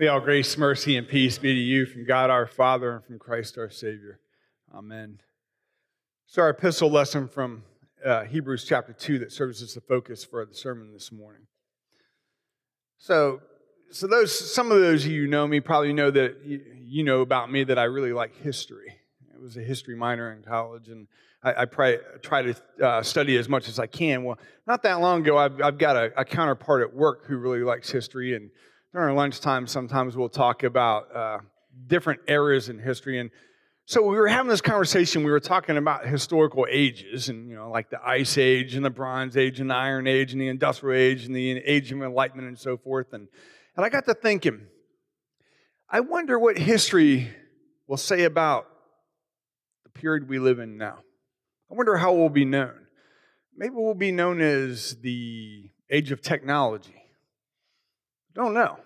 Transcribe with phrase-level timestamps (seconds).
[0.00, 3.18] May all grace, mercy, and peace be to you from God our Father and from
[3.18, 4.20] Christ our Savior.
[4.72, 5.18] Amen.
[6.24, 7.64] So, our epistle lesson from
[8.06, 11.48] uh, Hebrews chapter 2 that serves as the focus for the sermon this morning.
[12.98, 13.40] So,
[13.90, 17.20] so those some of those of you know me probably know that you, you know
[17.22, 18.94] about me that I really like history.
[19.34, 21.08] I was a history minor in college, and
[21.42, 24.22] I, I try, try to uh, study as much as I can.
[24.22, 27.64] Well, not that long ago, I've, I've got a, a counterpart at work who really
[27.64, 28.52] likes history, and
[28.92, 31.38] during lunchtime, sometimes we'll talk about uh,
[31.86, 33.18] different eras in history.
[33.18, 33.30] And
[33.84, 35.24] so we were having this conversation.
[35.24, 38.90] We were talking about historical ages, and you know, like the Ice Age and the
[38.90, 42.48] Bronze Age and the Iron Age and the Industrial Age and the Age of Enlightenment
[42.48, 43.12] and so forth.
[43.12, 43.28] And
[43.76, 44.66] and I got to thinking,
[45.88, 47.34] I wonder what history
[47.86, 48.66] will say about
[49.84, 50.98] the period we live in now.
[51.70, 52.74] I wonder how we'll be known.
[53.56, 57.07] Maybe we'll be known as the age of technology.
[58.38, 58.78] Don't know.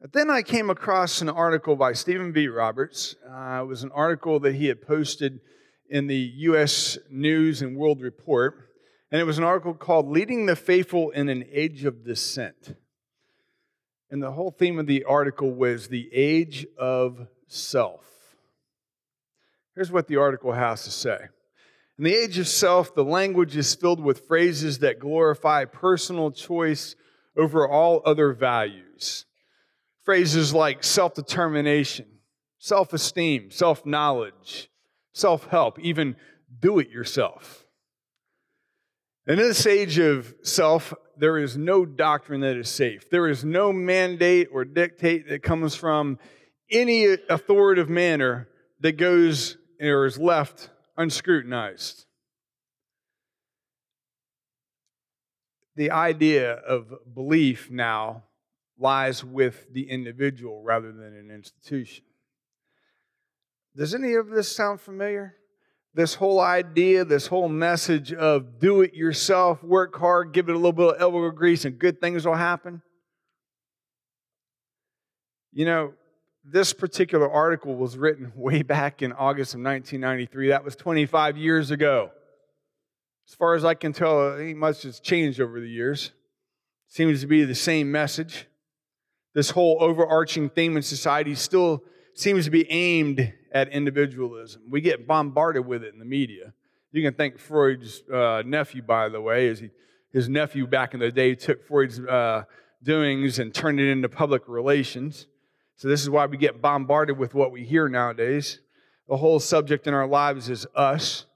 [0.00, 2.48] But then I came across an article by Stephen B.
[2.48, 3.14] Roberts.
[3.30, 5.40] Uh, it was an article that he had posted
[5.90, 6.96] in the U.S.
[7.10, 8.70] News and World Report,
[9.12, 12.76] and it was an article called Leading the Faithful in an Age of Dissent.
[14.10, 18.06] And the whole theme of the article was the age of self.
[19.74, 21.18] Here's what the article has to say.
[21.98, 26.96] In the age of self, the language is filled with phrases that glorify personal choice
[27.36, 29.26] over all other values.
[30.04, 32.06] Phrases like self determination,
[32.58, 34.70] self esteem, self knowledge,
[35.12, 36.16] self help, even
[36.58, 37.64] do it yourself.
[39.26, 43.10] In this age of self, there is no doctrine that is safe.
[43.10, 46.18] There is no mandate or dictate that comes from
[46.70, 48.48] any authoritative manner
[48.80, 52.06] that goes or is left unscrutinized.
[55.76, 58.24] The idea of belief now
[58.78, 62.04] lies with the individual rather than an institution.
[63.76, 65.36] Does any of this sound familiar?
[65.94, 70.58] This whole idea, this whole message of do it yourself, work hard, give it a
[70.58, 72.82] little bit of elbow grease, and good things will happen.
[75.52, 75.94] You know,
[76.44, 80.48] this particular article was written way back in August of 1993.
[80.48, 82.12] That was 25 years ago.
[83.30, 86.10] As far as I can tell, ain't much has changed over the years.
[86.88, 88.48] Seems to be the same message.
[89.34, 94.62] This whole overarching theme in society still seems to be aimed at individualism.
[94.68, 96.54] We get bombarded with it in the media.
[96.90, 99.70] You can thank Freud's uh, nephew, by the way, as he,
[100.12, 102.42] his nephew back in the day took Freud's uh,
[102.82, 105.28] doings and turned it into public relations.
[105.76, 108.58] So, this is why we get bombarded with what we hear nowadays.
[109.08, 111.26] The whole subject in our lives is us.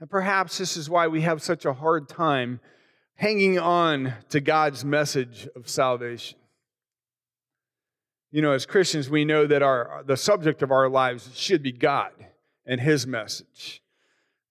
[0.00, 2.60] And perhaps this is why we have such a hard time
[3.16, 6.38] hanging on to God's message of salvation.
[8.30, 11.72] You know, as Christians, we know that our, the subject of our lives should be
[11.72, 12.12] God
[12.66, 13.82] and His message.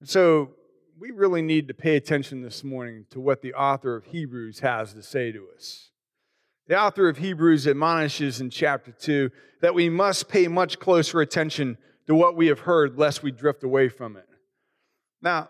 [0.03, 0.51] so
[0.99, 4.93] we really need to pay attention this morning to what the author of Hebrews has
[4.93, 5.91] to say to us.
[6.67, 9.29] The author of Hebrews admonishes in chapter 2
[9.61, 11.77] that we must pay much closer attention
[12.07, 14.27] to what we have heard, lest we drift away from it.
[15.21, 15.49] Now,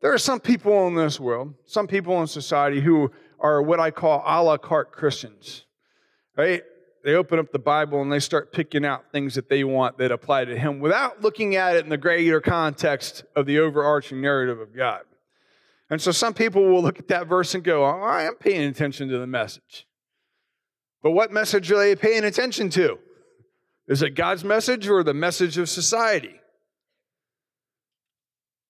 [0.00, 3.10] there are some people in this world, some people in society who
[3.40, 5.64] are what I call a la carte Christians.
[6.36, 6.62] Right?
[7.04, 10.12] They open up the Bible and they start picking out things that they want that
[10.12, 14.60] apply to Him without looking at it in the greater context of the overarching narrative
[14.60, 15.02] of God.
[15.90, 18.68] And so some people will look at that verse and go, oh, I am paying
[18.68, 19.86] attention to the message.
[21.02, 22.98] But what message are they paying attention to?
[23.86, 26.37] Is it God's message or the message of society?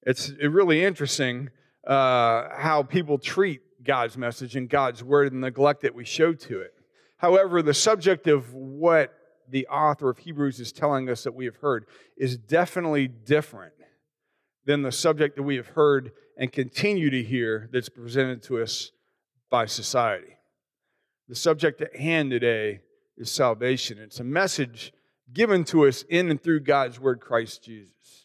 [0.09, 1.51] It's really interesting
[1.87, 6.33] uh, how people treat God's message and God's word and the neglect that we show
[6.33, 6.73] to it.
[7.19, 9.13] However, the subject of what
[9.51, 11.85] the author of Hebrews is telling us that we have heard
[12.17, 13.75] is definitely different
[14.65, 18.93] than the subject that we have heard and continue to hear that's presented to us
[19.51, 20.39] by society.
[21.29, 22.81] The subject at hand today
[23.19, 23.99] is salvation.
[23.99, 24.91] It's a message
[25.35, 28.25] given to us in and through God's word, Christ Jesus.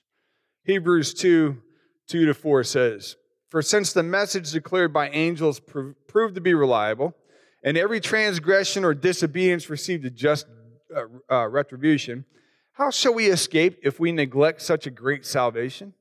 [0.63, 1.61] Hebrews 2
[2.07, 3.15] 2 to 4 says,
[3.49, 7.15] For since the message declared by angels proved to be reliable,
[7.63, 10.47] and every transgression or disobedience received a just
[10.95, 12.25] uh, uh, retribution,
[12.73, 15.93] how shall we escape if we neglect such a great salvation?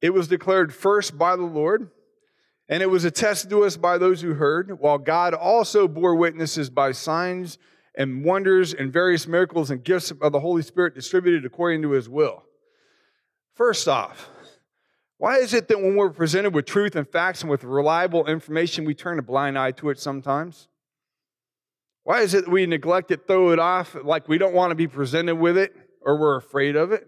[0.00, 1.90] It was declared first by the Lord,
[2.68, 6.70] and it was attested to us by those who heard, while God also bore witnesses
[6.70, 7.58] by signs
[7.96, 12.08] and wonders and various miracles and gifts of the Holy Spirit distributed according to his
[12.08, 12.42] will.
[13.54, 14.28] First off,
[15.22, 18.84] why is it that when we're presented with truth and facts and with reliable information,
[18.84, 20.66] we turn a blind eye to it sometimes?
[22.02, 24.88] Why is it we neglect it, throw it off, like we don't want to be
[24.88, 27.06] presented with it or we're afraid of it?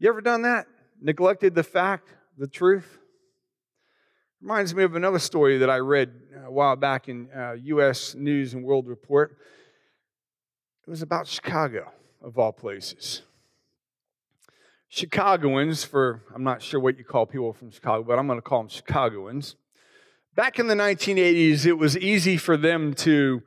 [0.00, 0.66] You ever done that?
[1.00, 2.98] Neglected the fact, the truth?
[4.40, 6.10] Reminds me of another story that I read
[6.44, 8.16] a while back in uh, U.S.
[8.16, 9.38] News and World Report.
[10.88, 13.22] It was about Chicago, of all places.
[14.94, 18.42] Chicagoans, for I'm not sure what you call people from Chicago, but I'm going to
[18.42, 19.56] call them Chicagoans.
[20.36, 23.42] Back in the 1980s, it was easy for them to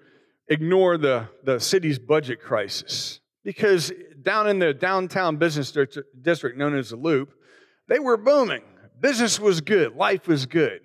[0.47, 3.91] ignore the, the city's budget crisis because
[4.23, 7.29] down in the downtown business district known as the Loop,
[7.87, 8.63] they were booming.
[8.99, 10.81] Business was good, life was good.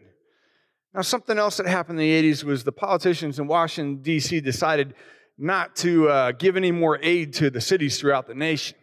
[0.92, 4.42] Now, something else that happened in the 80s was the politicians in Washington, D.C.
[4.42, 4.92] decided
[5.38, 8.76] not to uh, give any more aid to the cities throughout the nation.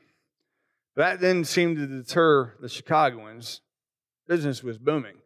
[0.97, 3.61] That didn't seem to deter the Chicagoans.
[4.27, 5.17] Business was booming.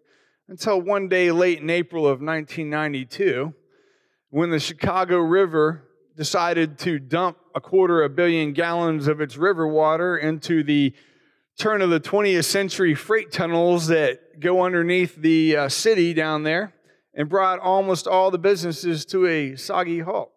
[0.49, 3.53] Until one day late in April of 1992,
[4.31, 5.87] when the Chicago River
[6.17, 10.93] decided to dump a quarter of a billion gallons of its river water into the
[11.57, 16.73] turn of the 20th century freight tunnels that go underneath the uh, city down there
[17.13, 20.33] and brought almost all the businesses to a soggy halt.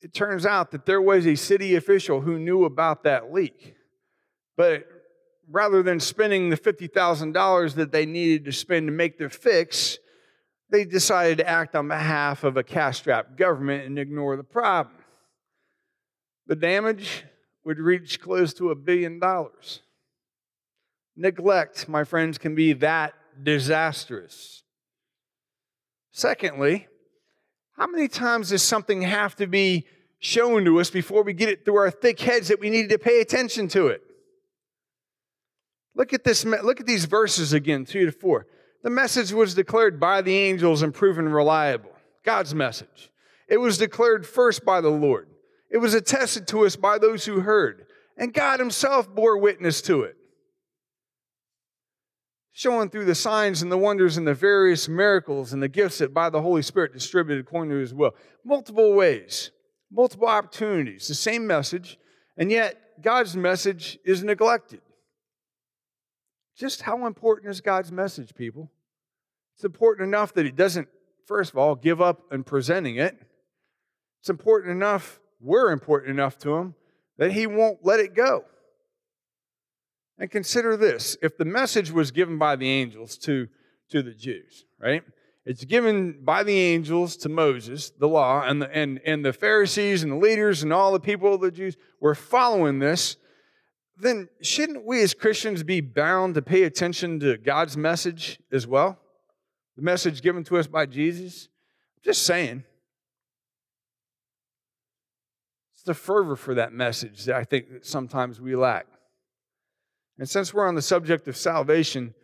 [0.00, 3.74] It turns out that there was a city official who knew about that leak.
[4.56, 4.86] But
[5.50, 9.98] rather than spending the $50,000 that they needed to spend to make the fix,
[10.70, 14.96] they decided to act on behalf of a cash strapped government and ignore the problem.
[16.46, 17.24] The damage
[17.64, 19.80] would reach close to a billion dollars.
[21.16, 24.62] Neglect, my friends, can be that disastrous.
[26.12, 26.88] Secondly,
[27.78, 29.86] how many times does something have to be
[30.18, 32.98] shown to us before we get it through our thick heads that we needed to
[32.98, 34.02] pay attention to it?
[35.94, 38.46] Look at this, look at these verses again, two to four.
[38.82, 41.92] The message was declared by the angels and proven reliable.
[42.24, 43.10] God's message.
[43.48, 45.28] It was declared first by the Lord.
[45.70, 47.86] It was attested to us by those who heard,
[48.16, 50.17] and God Himself bore witness to it
[52.58, 56.12] showing through the signs and the wonders and the various miracles and the gifts that
[56.12, 58.16] by the Holy Spirit distributed according to his will.
[58.44, 59.52] Multiple ways,
[59.92, 62.00] multiple opportunities, the same message,
[62.36, 64.80] and yet God's message is neglected.
[66.56, 68.72] Just how important is God's message, people?
[69.54, 70.88] It's important enough that he doesn't,
[71.26, 73.16] first of all, give up in presenting it.
[74.18, 76.74] It's important enough, we're important enough to him,
[77.18, 78.46] that he won't let it go.
[80.18, 83.48] And consider this if the message was given by the angels to,
[83.90, 85.02] to the Jews, right?
[85.46, 90.02] It's given by the angels to Moses, the law, and the, and, and the Pharisees
[90.02, 93.16] and the leaders and all the people of the Jews were following this.
[93.96, 98.98] Then shouldn't we as Christians be bound to pay attention to God's message as well?
[99.76, 101.48] The message given to us by Jesus?
[102.04, 102.64] Just saying.
[105.72, 108.86] It's the fervor for that message that I think that sometimes we lack.
[110.18, 112.14] And since we're on the subject of salvation,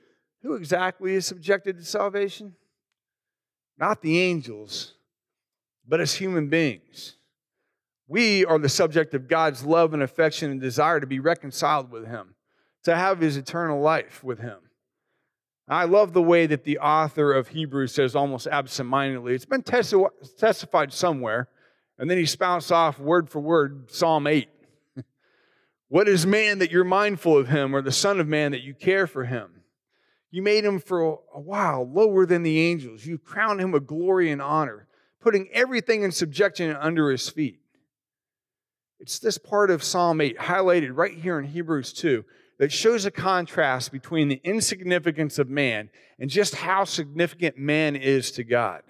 [0.42, 2.54] who exactly is subjected to salvation?
[3.78, 4.94] Not the angels,
[5.86, 7.16] but as human beings.
[8.06, 12.06] We are the subject of God's love and affection and desire to be reconciled with
[12.06, 12.34] Him,
[12.82, 14.58] to have His eternal life with Him.
[15.66, 20.92] I love the way that the author of Hebrews says almost absentmindedly, it's been testified
[20.92, 21.48] somewhere,
[21.98, 24.48] and then he spouts off word for word Psalm 8.
[25.94, 28.74] What is man that you're mindful of him, or the Son of Man that you
[28.74, 29.62] care for him?
[30.32, 33.06] You made him for a while lower than the angels.
[33.06, 34.88] You crowned him with glory and honor,
[35.20, 37.60] putting everything in subjection under his feet.
[38.98, 42.24] It's this part of Psalm 8, highlighted right here in Hebrews 2,
[42.58, 48.32] that shows a contrast between the insignificance of man and just how significant man is
[48.32, 48.82] to God.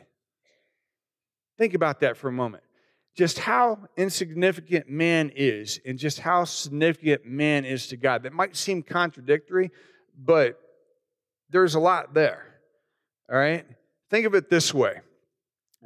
[1.59, 2.65] Think about that for a moment
[3.15, 8.25] just how insignificant man is and just how significant man is to God.
[8.25, 9.71] That might seem contradictory,
[10.19, 10.59] but
[11.51, 12.55] there's a lot there.
[13.31, 13.65] All right?
[14.11, 15.01] Think of it this way.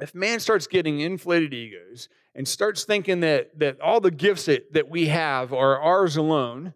[0.01, 4.73] If man starts getting inflated egos and starts thinking that, that all the gifts that,
[4.73, 6.73] that we have are ours alone,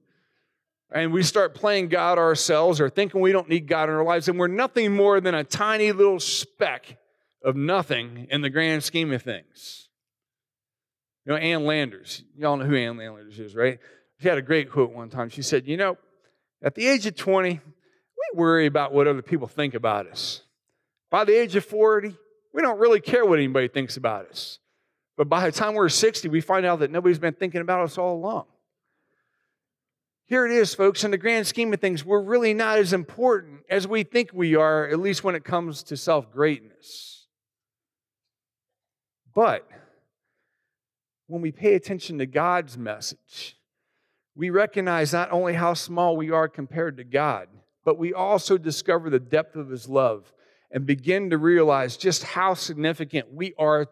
[0.91, 4.27] and we start playing God ourselves or thinking we don't need God in our lives,
[4.27, 6.98] and we're nothing more than a tiny little speck
[7.43, 9.83] of nothing in the grand scheme of things
[11.25, 12.24] you know, Ann Landers.
[12.38, 13.80] Y'all know who Ann Landers is, right?
[14.20, 15.30] She had a great quote one time.
[15.30, 15.98] She said, You know,
[16.62, 17.60] at the age of 20, we
[18.39, 20.44] worry about what other people think about us.
[21.10, 22.15] By the age of 40,
[22.53, 24.60] we don't really care what anybody thinks about us.
[25.15, 27.98] But by the time we're 60, we find out that nobody's been thinking about us
[27.98, 28.46] all along.
[30.25, 31.03] Here it is, folks.
[31.03, 34.56] In the grand scheme of things, we're really not as important as we think we
[34.56, 37.27] are, at least when it comes to self greatness.
[39.36, 39.68] But
[41.27, 43.58] when we pay attention to God's message,
[44.36, 47.48] we recognize not only how small we are compared to God,
[47.86, 50.34] but we also discover the depth of His love
[50.72, 53.88] and begin to realize just how significant we are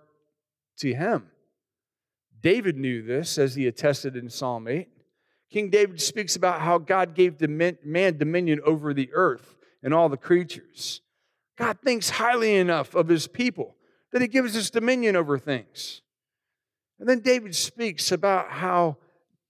[0.78, 1.32] to Him.
[2.42, 4.90] David knew this as he attested in Psalm 8.
[5.52, 10.18] King David speaks about how God gave man dominion over the earth and all the
[10.18, 11.02] creatures.
[11.58, 13.76] God thinks highly enough of his people
[14.12, 16.02] that he gives us dominion over things.
[17.02, 18.98] And then David speaks about how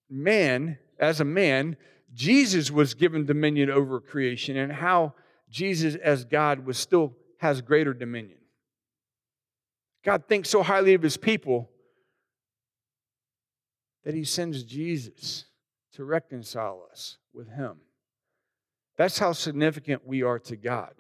[0.10, 1.76] man, as a man,
[2.14, 5.16] Jesus was given dominion over creation and how
[5.50, 8.38] Jesus, as God, was still has greater dominion.
[10.06, 11.70] God thinks so highly of his people
[14.06, 15.44] that he sends Jesus
[15.96, 17.82] to reconcile us with him.
[18.96, 20.94] That's how significant we are to God.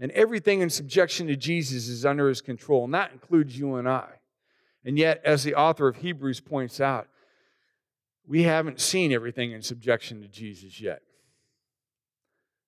[0.00, 3.88] And everything in subjection to Jesus is under his control, and that includes you and
[3.88, 4.08] I.
[4.84, 7.08] And yet, as the author of Hebrews points out,
[8.26, 11.02] we haven't seen everything in subjection to Jesus yet.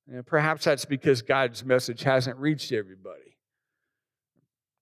[0.08, 3.36] And perhaps that's because God's message hasn't reached everybody.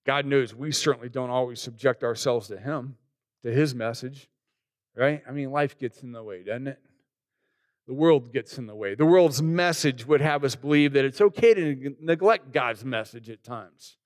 [0.06, 2.96] God knows we certainly don't always subject ourselves to Him,
[3.42, 4.28] to His message,
[4.94, 5.22] right?
[5.26, 6.78] I mean, life gets in the way, doesn't it?
[7.86, 8.94] The world gets in the way.
[8.94, 13.42] The world's message would have us believe that it's okay to neglect God's message at
[13.44, 13.96] times.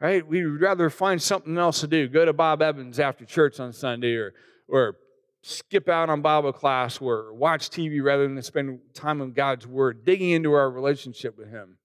[0.00, 0.26] Right?
[0.26, 2.08] We'd rather find something else to do.
[2.08, 4.32] Go to Bob Evans after church on Sunday or,
[4.68, 4.96] or
[5.42, 10.04] skip out on Bible class or watch TV rather than spend time on God's Word,
[10.04, 11.78] digging into our relationship with Him,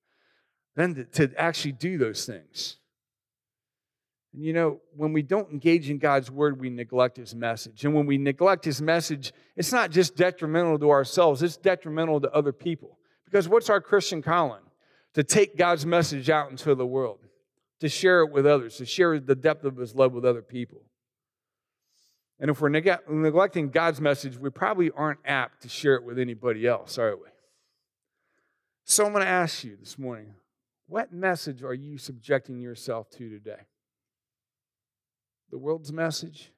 [0.76, 2.78] than to, to actually do those things.
[4.34, 7.86] And you know, when we don't engage in God's Word, we neglect His message.
[7.86, 12.32] And when we neglect His message, it's not just detrimental to ourselves, it's detrimental to
[12.32, 12.98] other people.
[13.26, 14.62] Because what's our Christian calling?
[15.14, 17.20] To take God's message out into the world,
[17.84, 20.84] to share it with others, to share the depth of His love with other people.
[22.40, 26.18] And if we're neg- neglecting God's message, we probably aren't apt to share it with
[26.18, 27.28] anybody else, are we?
[28.86, 30.34] So I'm going to ask you this morning
[30.88, 33.64] what message are you subjecting yourself to today?
[35.52, 36.54] The world's message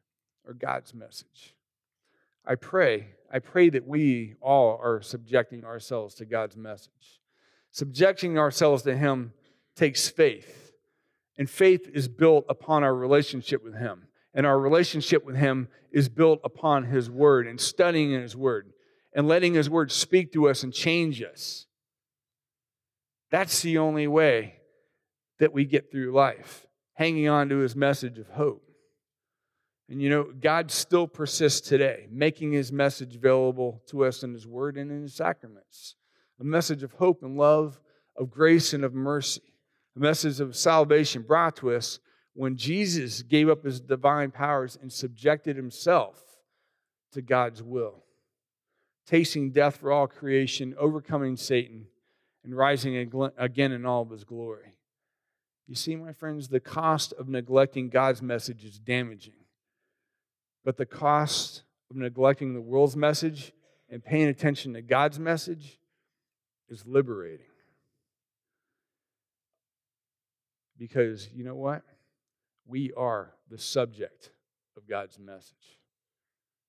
[0.46, 1.56] or God's message?
[2.46, 7.20] I pray, I pray that we all are subjecting ourselves to God's message.
[7.72, 9.34] Subjecting ourselves to Him
[9.76, 10.65] takes faith,
[11.38, 16.10] and faith is built upon our relationship with Him and our relationship with Him is
[16.10, 18.74] built upon His Word and studying His Word
[19.14, 21.66] and letting His Word speak to us and change us.
[23.32, 24.56] That's the only way
[25.40, 28.62] that we get through life, hanging on to His message of hope.
[29.90, 34.46] And you know, God still persists today, making His message available to us in His
[34.46, 35.96] Word and in His sacraments
[36.40, 37.80] a message of hope and love,
[38.18, 39.42] of grace and of mercy,
[40.00, 42.00] message of salvation brought to us
[42.34, 46.22] when Jesus gave up his divine powers and subjected himself
[47.14, 48.04] to God's will,
[49.08, 51.88] tasting death for all creation, overcoming Satan,
[52.44, 52.98] and rising
[53.38, 54.74] again in all of his glory.
[55.68, 59.34] You see, my friends, the cost of neglecting God's message is damaging.
[60.64, 63.52] But the cost of neglecting the world's message
[63.90, 65.80] and paying attention to God's message
[66.70, 67.46] is liberating.
[70.78, 71.84] Because you know what?
[72.68, 74.32] We are the subject
[74.76, 75.80] of God's message.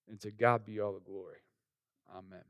[0.09, 1.39] And to God be all the glory.
[2.15, 2.45] Amen.